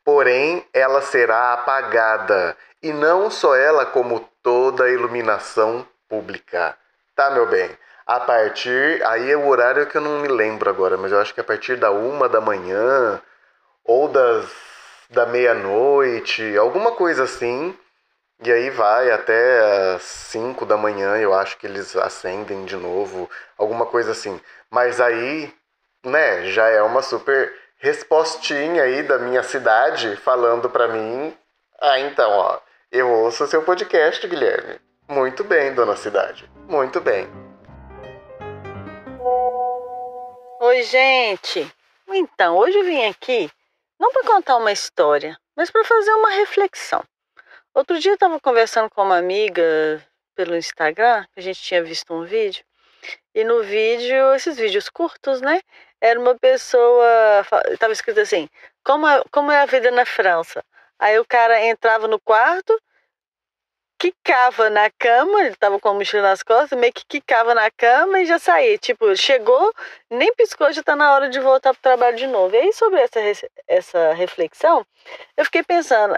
Porém, 0.04 0.66
ela 0.72 1.00
será 1.00 1.52
apagada. 1.52 2.56
E 2.82 2.92
não 2.92 3.30
só 3.30 3.54
ela, 3.54 3.86
como 3.86 4.28
toda 4.42 4.84
a 4.84 4.90
iluminação 4.90 5.86
pública. 6.08 6.76
Tá, 7.14 7.30
meu 7.30 7.46
bem? 7.46 7.70
A 8.06 8.20
partir. 8.20 9.04
Aí 9.06 9.30
é 9.30 9.36
o 9.36 9.46
horário 9.46 9.86
que 9.86 9.96
eu 9.96 10.00
não 10.00 10.20
me 10.20 10.28
lembro 10.28 10.68
agora, 10.68 10.96
mas 10.96 11.12
eu 11.12 11.20
acho 11.20 11.32
que 11.32 11.40
a 11.40 11.44
partir 11.44 11.76
da 11.76 11.90
uma 11.90 12.28
da 12.28 12.40
manhã 12.40 13.22
ou 13.84 14.08
das 14.08 14.71
da 15.12 15.26
meia-noite, 15.26 16.56
alguma 16.56 16.92
coisa 16.92 17.24
assim. 17.24 17.76
E 18.42 18.50
aí 18.50 18.70
vai 18.70 19.10
até 19.10 19.94
as 19.94 20.02
5 20.02 20.66
da 20.66 20.76
manhã, 20.76 21.16
eu 21.18 21.32
acho 21.32 21.56
que 21.58 21.66
eles 21.66 21.94
acendem 21.94 22.64
de 22.64 22.76
novo, 22.76 23.30
alguma 23.56 23.86
coisa 23.86 24.10
assim. 24.10 24.40
Mas 24.70 25.00
aí, 25.00 25.52
né, 26.04 26.46
já 26.46 26.68
é 26.68 26.82
uma 26.82 27.02
super 27.02 27.54
respostinha 27.76 28.82
aí 28.82 29.02
da 29.02 29.18
minha 29.18 29.42
cidade 29.42 30.16
falando 30.16 30.68
para 30.68 30.88
mim: 30.88 31.36
"Ah, 31.80 32.00
então, 32.00 32.30
ó, 32.30 32.58
eu 32.90 33.08
ouço 33.08 33.46
seu 33.46 33.62
podcast, 33.62 34.26
Guilherme". 34.26 34.80
Muito 35.08 35.44
bem, 35.44 35.74
dona 35.74 35.94
cidade. 35.94 36.50
Muito 36.66 37.00
bem. 37.00 37.28
Oi, 40.60 40.82
gente. 40.84 41.70
Então, 42.08 42.56
hoje 42.56 42.78
eu 42.78 42.84
vim 42.84 43.04
aqui 43.04 43.50
não 44.02 44.10
para 44.10 44.24
contar 44.24 44.56
uma 44.56 44.72
história, 44.72 45.38
mas 45.54 45.70
para 45.70 45.84
fazer 45.84 46.12
uma 46.14 46.30
reflexão. 46.30 47.04
Outro 47.72 48.00
dia 48.00 48.10
eu 48.10 48.14
estava 48.14 48.40
conversando 48.40 48.90
com 48.90 49.00
uma 49.00 49.16
amiga 49.16 50.04
pelo 50.34 50.56
Instagram, 50.56 51.24
a 51.36 51.40
gente 51.40 51.62
tinha 51.62 51.84
visto 51.84 52.12
um 52.12 52.24
vídeo, 52.24 52.64
e 53.32 53.44
no 53.44 53.62
vídeo, 53.62 54.34
esses 54.34 54.56
vídeos 54.56 54.88
curtos, 54.88 55.40
né? 55.40 55.60
Era 56.00 56.18
uma 56.18 56.36
pessoa, 56.36 57.46
estava 57.70 57.92
escrito 57.92 58.18
assim: 58.18 58.48
como 58.84 59.06
como 59.30 59.52
é 59.52 59.60
a 59.62 59.66
vida 59.66 59.92
na 59.92 60.04
França? 60.04 60.64
Aí 60.98 61.16
o 61.20 61.24
cara 61.24 61.64
entrava 61.64 62.08
no 62.08 62.20
quarto, 62.20 62.76
quicava 64.02 64.68
na 64.68 64.90
cama, 64.90 65.42
ele 65.42 65.54
tava 65.54 65.78
com 65.78 65.90
a 65.90 65.94
mochila 65.94 66.22
nas 66.22 66.42
costas, 66.42 66.76
meio 66.76 66.92
que 66.92 67.04
quicava 67.06 67.54
na 67.54 67.70
cama 67.70 68.18
e 68.20 68.26
já 68.26 68.36
saía. 68.36 68.76
Tipo, 68.76 69.14
chegou, 69.14 69.72
nem 70.10 70.34
piscou, 70.34 70.72
já 70.72 70.82
tá 70.82 70.96
na 70.96 71.14
hora 71.14 71.28
de 71.28 71.38
voltar 71.38 71.72
pro 71.72 71.82
trabalho 71.82 72.16
de 72.16 72.26
novo. 72.26 72.52
E 72.52 72.58
aí, 72.58 72.72
sobre 72.72 73.00
essa, 73.00 73.20
essa 73.68 74.12
reflexão, 74.12 74.84
eu 75.36 75.44
fiquei 75.44 75.62
pensando, 75.62 76.16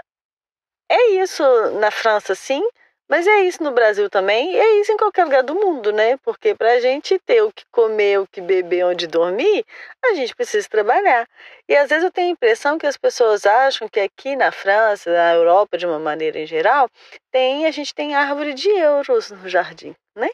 é 0.89 1.11
isso 1.11 1.43
na 1.79 1.91
França, 1.91 2.33
sim, 2.33 2.67
mas 3.07 3.27
é 3.27 3.41
isso 3.41 3.63
no 3.63 3.71
Brasil 3.71 4.09
também, 4.09 4.51
e 4.53 4.57
é 4.57 4.81
isso 4.81 4.91
em 4.91 4.97
qualquer 4.97 5.25
lugar 5.25 5.43
do 5.43 5.53
mundo, 5.53 5.91
né? 5.91 6.17
Porque 6.17 6.55
para 6.55 6.73
a 6.73 6.79
gente 6.79 7.19
ter 7.19 7.41
o 7.43 7.51
que 7.51 7.63
comer, 7.71 8.19
o 8.19 8.27
que 8.27 8.41
beber, 8.41 8.85
onde 8.85 9.05
dormir, 9.05 9.63
a 10.03 10.15
gente 10.15 10.35
precisa 10.35 10.67
trabalhar. 10.67 11.27
E 11.69 11.75
às 11.75 11.89
vezes 11.89 12.03
eu 12.03 12.11
tenho 12.11 12.29
a 12.29 12.31
impressão 12.31 12.77
que 12.79 12.87
as 12.87 12.97
pessoas 12.97 13.45
acham 13.45 13.87
que 13.87 13.99
aqui 13.99 14.35
na 14.35 14.51
França, 14.51 15.11
na 15.11 15.33
Europa 15.33 15.77
de 15.77 15.85
uma 15.85 15.99
maneira 15.99 16.39
em 16.39 16.47
geral, 16.47 16.89
tem, 17.31 17.67
a 17.67 17.71
gente 17.71 17.93
tem 17.93 18.15
árvore 18.15 18.53
de 18.53 18.69
euros 18.69 19.29
no 19.29 19.47
jardim, 19.47 19.95
né? 20.15 20.29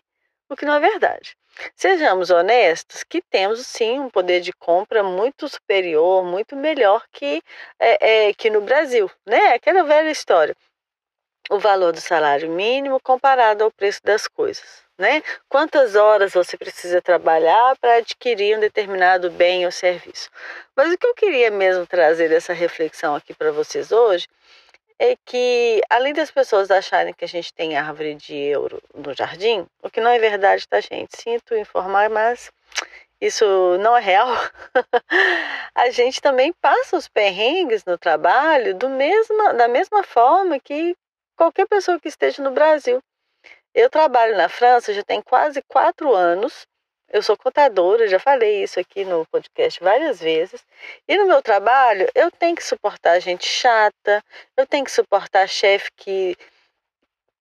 O 0.50 0.56
que 0.56 0.66
não 0.66 0.76
é 0.76 0.80
verdade. 0.80 1.36
Sejamos 1.76 2.30
honestos 2.30 3.04
que 3.04 3.22
temos 3.22 3.66
sim 3.68 4.00
um 4.00 4.10
poder 4.10 4.40
de 4.40 4.54
compra 4.54 5.04
muito 5.04 5.50
superior, 5.50 6.24
muito 6.24 6.56
melhor 6.56 7.04
que, 7.12 7.42
é, 7.80 8.28
é, 8.30 8.34
que 8.34 8.50
no 8.50 8.62
Brasil, 8.62 9.12
né? 9.26 9.54
Aquela 9.54 9.84
velha 9.84 10.10
história 10.10 10.56
o 11.52 11.60
valor 11.60 11.92
do 11.92 12.00
salário 12.00 12.50
mínimo 12.50 12.98
comparado 13.02 13.64
ao 13.64 13.72
preço 13.72 14.00
das 14.04 14.26
coisas. 14.26 14.84
Né? 14.98 15.22
Quantas 15.50 15.96
horas 15.96 16.34
você 16.34 16.56
precisa 16.58 17.02
trabalhar 17.02 17.76
para 17.78 17.96
adquirir 17.96 18.58
um 18.58 18.62
determinado 18.62 19.30
bem 19.30 19.66
ou 19.66 19.72
serviço? 19.72 20.30
Mas 20.76 20.94
o 20.94 20.98
que 20.98 21.06
eu 21.06 21.14
queria 21.14 21.52
mesmo 21.52 21.86
trazer 21.86 22.30
dessa 22.30 22.54
reflexão 22.54 23.16
aqui 23.16 23.34
para 23.34 23.52
vocês 23.52 23.92
hoje 23.92 24.28
é 24.98 25.18
que, 25.26 25.82
além 25.90 26.14
das 26.14 26.32
pessoas 26.32 26.72
acharem 26.72 27.14
que 27.14 27.26
a 27.26 27.28
gente 27.28 27.54
tem 27.54 27.76
árvore 27.76 28.16
de 28.16 28.36
euro 28.36 28.82
no 28.94 29.14
jardim, 29.14 29.66
o 29.82 29.90
que 29.90 30.00
não 30.00 30.12
é 30.12 30.20
verdade, 30.20 30.66
tá, 30.68 30.80
gente? 30.80 31.18
Sinto 31.18 31.56
informar, 31.56 32.10
mas 32.10 32.50
isso 33.20 33.46
não 33.80 33.98
é 33.98 34.00
real. 34.00 34.30
a 35.76 35.90
gente 35.90 36.22
também 36.22 36.54
passa 36.62 36.96
os 36.96 37.10
perrengues 37.10 37.84
no 37.84 37.98
trabalho 37.98 38.74
do 38.76 38.88
mesma, 38.88 39.54
da 39.56 39.68
mesma 39.68 40.04
forma 40.04 40.60
que 40.60 40.96
qualquer 41.42 41.66
pessoa 41.66 42.00
que 42.00 42.08
esteja 42.08 42.44
no 42.44 42.52
Brasil. 42.52 43.02
Eu 43.74 43.90
trabalho 43.90 44.38
na 44.38 44.48
França 44.48 44.94
já 44.94 45.02
tem 45.02 45.24
quase 45.24 45.60
quatro 45.64 46.14
anos. 46.14 46.68
Eu 47.10 47.24
sou 47.24 47.36
contadora, 47.36 48.08
já 48.08 48.20
falei 48.20 48.62
isso 48.62 48.80
aqui 48.80 49.04
no 49.04 49.26
podcast 49.26 49.84
várias 49.84 50.20
vezes. 50.20 50.64
E 51.08 51.18
no 51.18 51.26
meu 51.26 51.42
trabalho, 51.42 52.08
eu 52.14 52.30
tenho 52.30 52.56
que 52.56 52.64
suportar 52.64 53.20
gente 53.20 53.48
chata, 53.48 54.24
eu 54.56 54.68
tenho 54.68 54.86
que 54.86 54.92
suportar 54.92 55.48
chefe 55.50 55.90
que 55.98 56.38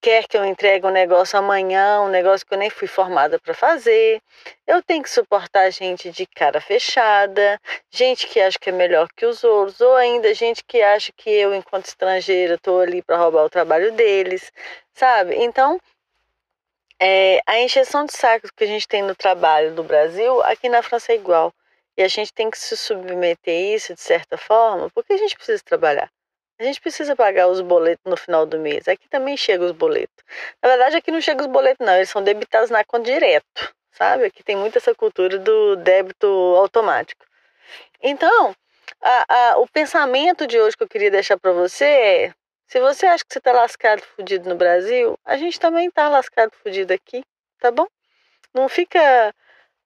quer 0.00 0.26
que 0.26 0.36
eu 0.36 0.44
entregue 0.44 0.86
um 0.86 0.90
negócio 0.90 1.38
amanhã, 1.38 2.00
um 2.00 2.08
negócio 2.08 2.46
que 2.46 2.54
eu 2.54 2.58
nem 2.58 2.70
fui 2.70 2.88
formada 2.88 3.38
para 3.38 3.52
fazer. 3.54 4.20
Eu 4.66 4.82
tenho 4.82 5.02
que 5.02 5.10
suportar 5.10 5.70
gente 5.70 6.10
de 6.10 6.26
cara 6.26 6.60
fechada, 6.60 7.60
gente 7.90 8.26
que 8.26 8.40
acha 8.40 8.58
que 8.58 8.70
é 8.70 8.72
melhor 8.72 9.08
que 9.14 9.26
os 9.26 9.44
outros, 9.44 9.80
ou 9.80 9.94
ainda 9.96 10.32
gente 10.34 10.64
que 10.64 10.80
acha 10.82 11.12
que 11.12 11.30
eu, 11.30 11.54
enquanto 11.54 11.86
estrangeira, 11.86 12.54
estou 12.54 12.80
ali 12.80 13.02
para 13.02 13.16
roubar 13.16 13.44
o 13.44 13.50
trabalho 13.50 13.92
deles, 13.92 14.50
sabe? 14.94 15.34
Então, 15.36 15.78
é, 16.98 17.40
a 17.46 17.58
encheção 17.60 18.04
de 18.04 18.12
sacos 18.12 18.50
que 18.50 18.64
a 18.64 18.66
gente 18.66 18.86
tem 18.88 19.02
no 19.02 19.14
trabalho 19.14 19.74
do 19.74 19.82
Brasil, 19.82 20.42
aqui 20.42 20.68
na 20.68 20.82
França 20.82 21.12
é 21.12 21.16
igual. 21.16 21.52
E 21.96 22.02
a 22.02 22.08
gente 22.08 22.32
tem 22.32 22.50
que 22.50 22.58
se 22.58 22.76
submeter 22.76 23.54
a 23.54 23.76
isso 23.76 23.94
de 23.94 24.00
certa 24.00 24.38
forma, 24.38 24.90
porque 24.94 25.12
a 25.12 25.18
gente 25.18 25.36
precisa 25.36 25.62
trabalhar. 25.64 26.10
A 26.60 26.62
gente 26.62 26.78
precisa 26.78 27.16
pagar 27.16 27.48
os 27.48 27.62
boletos 27.62 28.04
no 28.04 28.18
final 28.18 28.44
do 28.44 28.58
mês. 28.58 28.86
Aqui 28.86 29.08
também 29.08 29.34
chega 29.34 29.64
os 29.64 29.72
boletos. 29.72 30.22
Na 30.62 30.68
verdade, 30.68 30.94
aqui 30.94 31.10
não 31.10 31.18
chega 31.18 31.40
os 31.40 31.46
boletos, 31.46 31.86
não. 31.86 31.96
Eles 31.96 32.10
são 32.10 32.22
debitados 32.22 32.68
na 32.68 32.84
conta 32.84 33.10
direto, 33.10 33.74
sabe? 33.92 34.26
Aqui 34.26 34.44
tem 34.44 34.56
muito 34.56 34.76
essa 34.76 34.94
cultura 34.94 35.38
do 35.38 35.76
débito 35.76 36.26
automático. 36.58 37.24
Então, 38.02 38.54
a, 39.00 39.52
a, 39.52 39.58
o 39.58 39.66
pensamento 39.68 40.46
de 40.46 40.60
hoje 40.60 40.76
que 40.76 40.82
eu 40.82 40.88
queria 40.88 41.10
deixar 41.10 41.38
para 41.38 41.50
você 41.52 41.84
é: 41.86 42.32
se 42.66 42.78
você 42.78 43.06
acha 43.06 43.24
que 43.24 43.32
você 43.32 43.38
está 43.38 43.52
lascado, 43.52 44.02
fudido 44.14 44.46
no 44.46 44.54
Brasil, 44.54 45.18
a 45.24 45.38
gente 45.38 45.58
também 45.58 45.88
está 45.88 46.10
lascado, 46.10 46.52
fudido 46.62 46.92
aqui, 46.92 47.22
tá 47.58 47.70
bom? 47.70 47.86
Não 48.52 48.68
fica, 48.68 49.34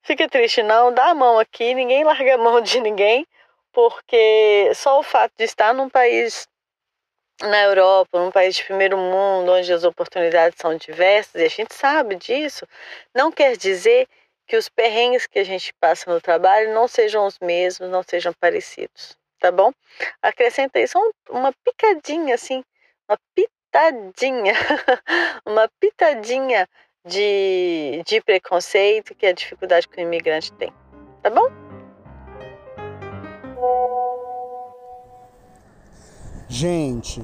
fica 0.03 0.29
triste, 0.29 0.61
não. 0.61 0.93
Dá 0.93 1.11
a 1.11 1.15
mão 1.15 1.39
aqui, 1.39 1.73
ninguém 1.73 2.03
larga 2.05 2.35
a 2.35 2.39
mão 2.39 2.61
de 2.61 2.81
ninguém, 2.81 3.25
porque 3.73 4.73
só 4.75 4.99
o 4.99 5.05
fato 5.05 5.33
de 5.39 5.45
estar 5.45 5.73
num 5.73 5.89
país 5.89 6.49
na 7.41 7.63
Europa, 7.63 8.19
num 8.19 8.31
país 8.31 8.55
de 8.55 8.65
primeiro 8.65 8.97
mundo, 8.97 9.53
onde 9.53 9.73
as 9.73 9.85
oportunidades 9.85 10.59
são 10.61 10.77
diversas, 10.77 11.35
e 11.41 11.45
a 11.45 11.49
gente 11.49 11.75
sabe 11.75 12.17
disso, 12.17 12.67
não 13.15 13.33
quer 13.33 13.57
dizer 13.57 14.09
que 14.47 14.57
os 14.57 14.69
perrengues 14.69 15.27
que 15.27 15.39
a 15.39 15.45
gente 15.45 15.73
passa 15.81 16.13
no 16.13 16.21
trabalho 16.21 16.73
não 16.73 16.87
sejam 16.87 17.27
os 17.27 17.39
mesmos, 17.39 17.89
não 17.91 18.03
sejam 18.03 18.33
parecidos, 18.35 19.17
tá 19.41 19.51
bom? 19.51 19.73
Acrescenta 20.23 20.79
isso 20.79 20.99
uma 21.31 21.53
picadinha, 21.65 22.35
assim, 22.35 22.63
uma 23.09 23.19
pitadinha, 23.35 24.55
uma 25.47 25.69
pitadinha 25.81 26.69
de, 27.07 28.03
de 28.07 28.21
preconceito 28.21 29.15
que 29.15 29.27
a 29.27 29.33
dificuldade 29.33 29.89
que 29.89 29.99
o 29.99 30.01
imigrante 30.01 30.53
tem, 30.53 30.73
tá 31.23 31.31
bom? 31.31 31.64
Gente, 36.57 37.21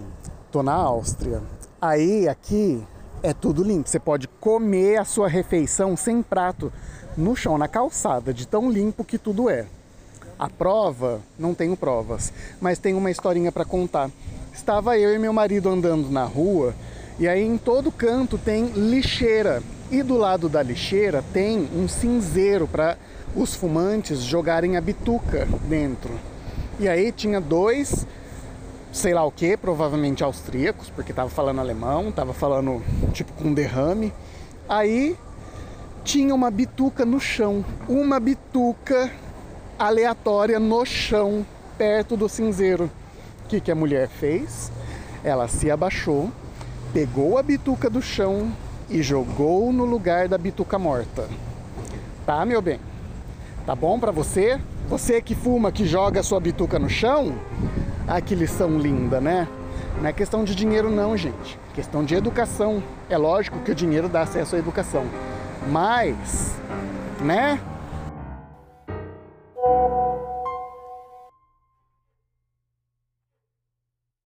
tô 0.50 0.60
na 0.60 0.72
Áustria 0.74 1.40
Aí 1.80 2.28
aqui 2.28 2.82
é 3.22 3.32
tudo 3.32 3.62
limpo. 3.62 3.88
Você 3.88 4.00
pode 4.00 4.26
comer 4.26 4.96
a 4.96 5.04
sua 5.04 5.28
refeição 5.28 5.96
sem 5.96 6.20
prato 6.20 6.72
no 7.16 7.36
chão, 7.36 7.56
na 7.56 7.68
calçada, 7.68 8.34
de 8.34 8.44
tão 8.44 8.68
limpo 8.68 9.04
que 9.04 9.16
tudo 9.16 9.48
é. 9.48 9.66
A 10.36 10.48
prova, 10.48 11.20
não 11.38 11.54
tenho 11.54 11.76
provas, 11.76 12.32
mas 12.60 12.80
tenho 12.80 12.98
uma 12.98 13.08
historinha 13.08 13.52
para 13.52 13.64
contar. 13.64 14.10
Estava 14.52 14.98
eu 14.98 15.14
e 15.14 15.18
meu 15.18 15.32
marido 15.32 15.68
andando 15.68 16.10
na 16.10 16.24
rua 16.24 16.74
e 17.16 17.28
aí 17.28 17.46
em 17.46 17.56
todo 17.56 17.92
canto 17.92 18.36
tem 18.36 18.66
lixeira. 18.70 19.62
E 19.92 20.02
do 20.02 20.16
lado 20.16 20.48
da 20.48 20.60
lixeira 20.60 21.24
tem 21.32 21.68
um 21.72 21.86
cinzeiro 21.86 22.66
para 22.66 22.98
os 23.36 23.54
fumantes 23.54 24.22
jogarem 24.22 24.76
a 24.76 24.80
bituca 24.80 25.46
dentro. 25.68 26.18
E 26.80 26.88
aí 26.88 27.12
tinha 27.12 27.40
dois, 27.40 28.04
sei 28.92 29.14
lá 29.14 29.24
o 29.24 29.30
que, 29.30 29.56
provavelmente 29.56 30.24
austríacos, 30.24 30.90
porque 30.90 31.12
tava 31.12 31.30
falando 31.30 31.60
alemão, 31.60 32.10
tava 32.10 32.32
falando 32.32 32.82
tipo 33.12 33.32
com 33.34 33.54
derrame. 33.54 34.12
Aí 34.68 35.16
tinha 36.04 36.34
uma 36.34 36.50
bituca 36.50 37.04
no 37.04 37.20
chão, 37.20 37.64
uma 37.88 38.18
bituca 38.18 39.10
aleatória 39.78 40.58
no 40.58 40.84
chão, 40.84 41.46
perto 41.78 42.16
do 42.16 42.28
cinzeiro. 42.28 42.90
O 43.44 43.48
que, 43.48 43.60
que 43.60 43.70
a 43.70 43.74
mulher 43.74 44.08
fez? 44.08 44.70
Ela 45.22 45.48
se 45.48 45.70
abaixou, 45.70 46.30
pegou 46.92 47.38
a 47.38 47.42
bituca 47.42 47.88
do 47.88 48.02
chão 48.02 48.52
e 48.88 49.02
jogou 49.02 49.72
no 49.72 49.84
lugar 49.84 50.28
da 50.28 50.36
bituca 50.36 50.78
morta. 50.78 51.28
Tá, 52.26 52.44
meu 52.44 52.60
bem? 52.60 52.80
Tá 53.64 53.74
bom 53.74 53.98
para 54.00 54.10
você? 54.10 54.60
Você 54.88 55.22
que 55.22 55.34
fuma, 55.34 55.70
que 55.70 55.86
joga 55.86 56.22
sua 56.22 56.40
bituca 56.40 56.78
no 56.78 56.88
chão? 56.88 57.34
Ah, 58.12 58.20
que 58.20 58.34
lição 58.34 58.76
linda, 58.76 59.20
né? 59.20 59.46
Não 60.00 60.08
é 60.08 60.12
questão 60.12 60.42
de 60.42 60.52
dinheiro 60.52 60.90
não, 60.90 61.16
gente. 61.16 61.56
É 61.70 61.74
questão 61.76 62.04
de 62.04 62.16
educação. 62.16 62.82
É 63.08 63.16
lógico 63.16 63.60
que 63.60 63.70
o 63.70 63.74
dinheiro 63.74 64.08
dá 64.08 64.22
acesso 64.22 64.56
à 64.56 64.58
educação. 64.58 65.06
Mas, 65.68 66.56
né? 67.20 67.60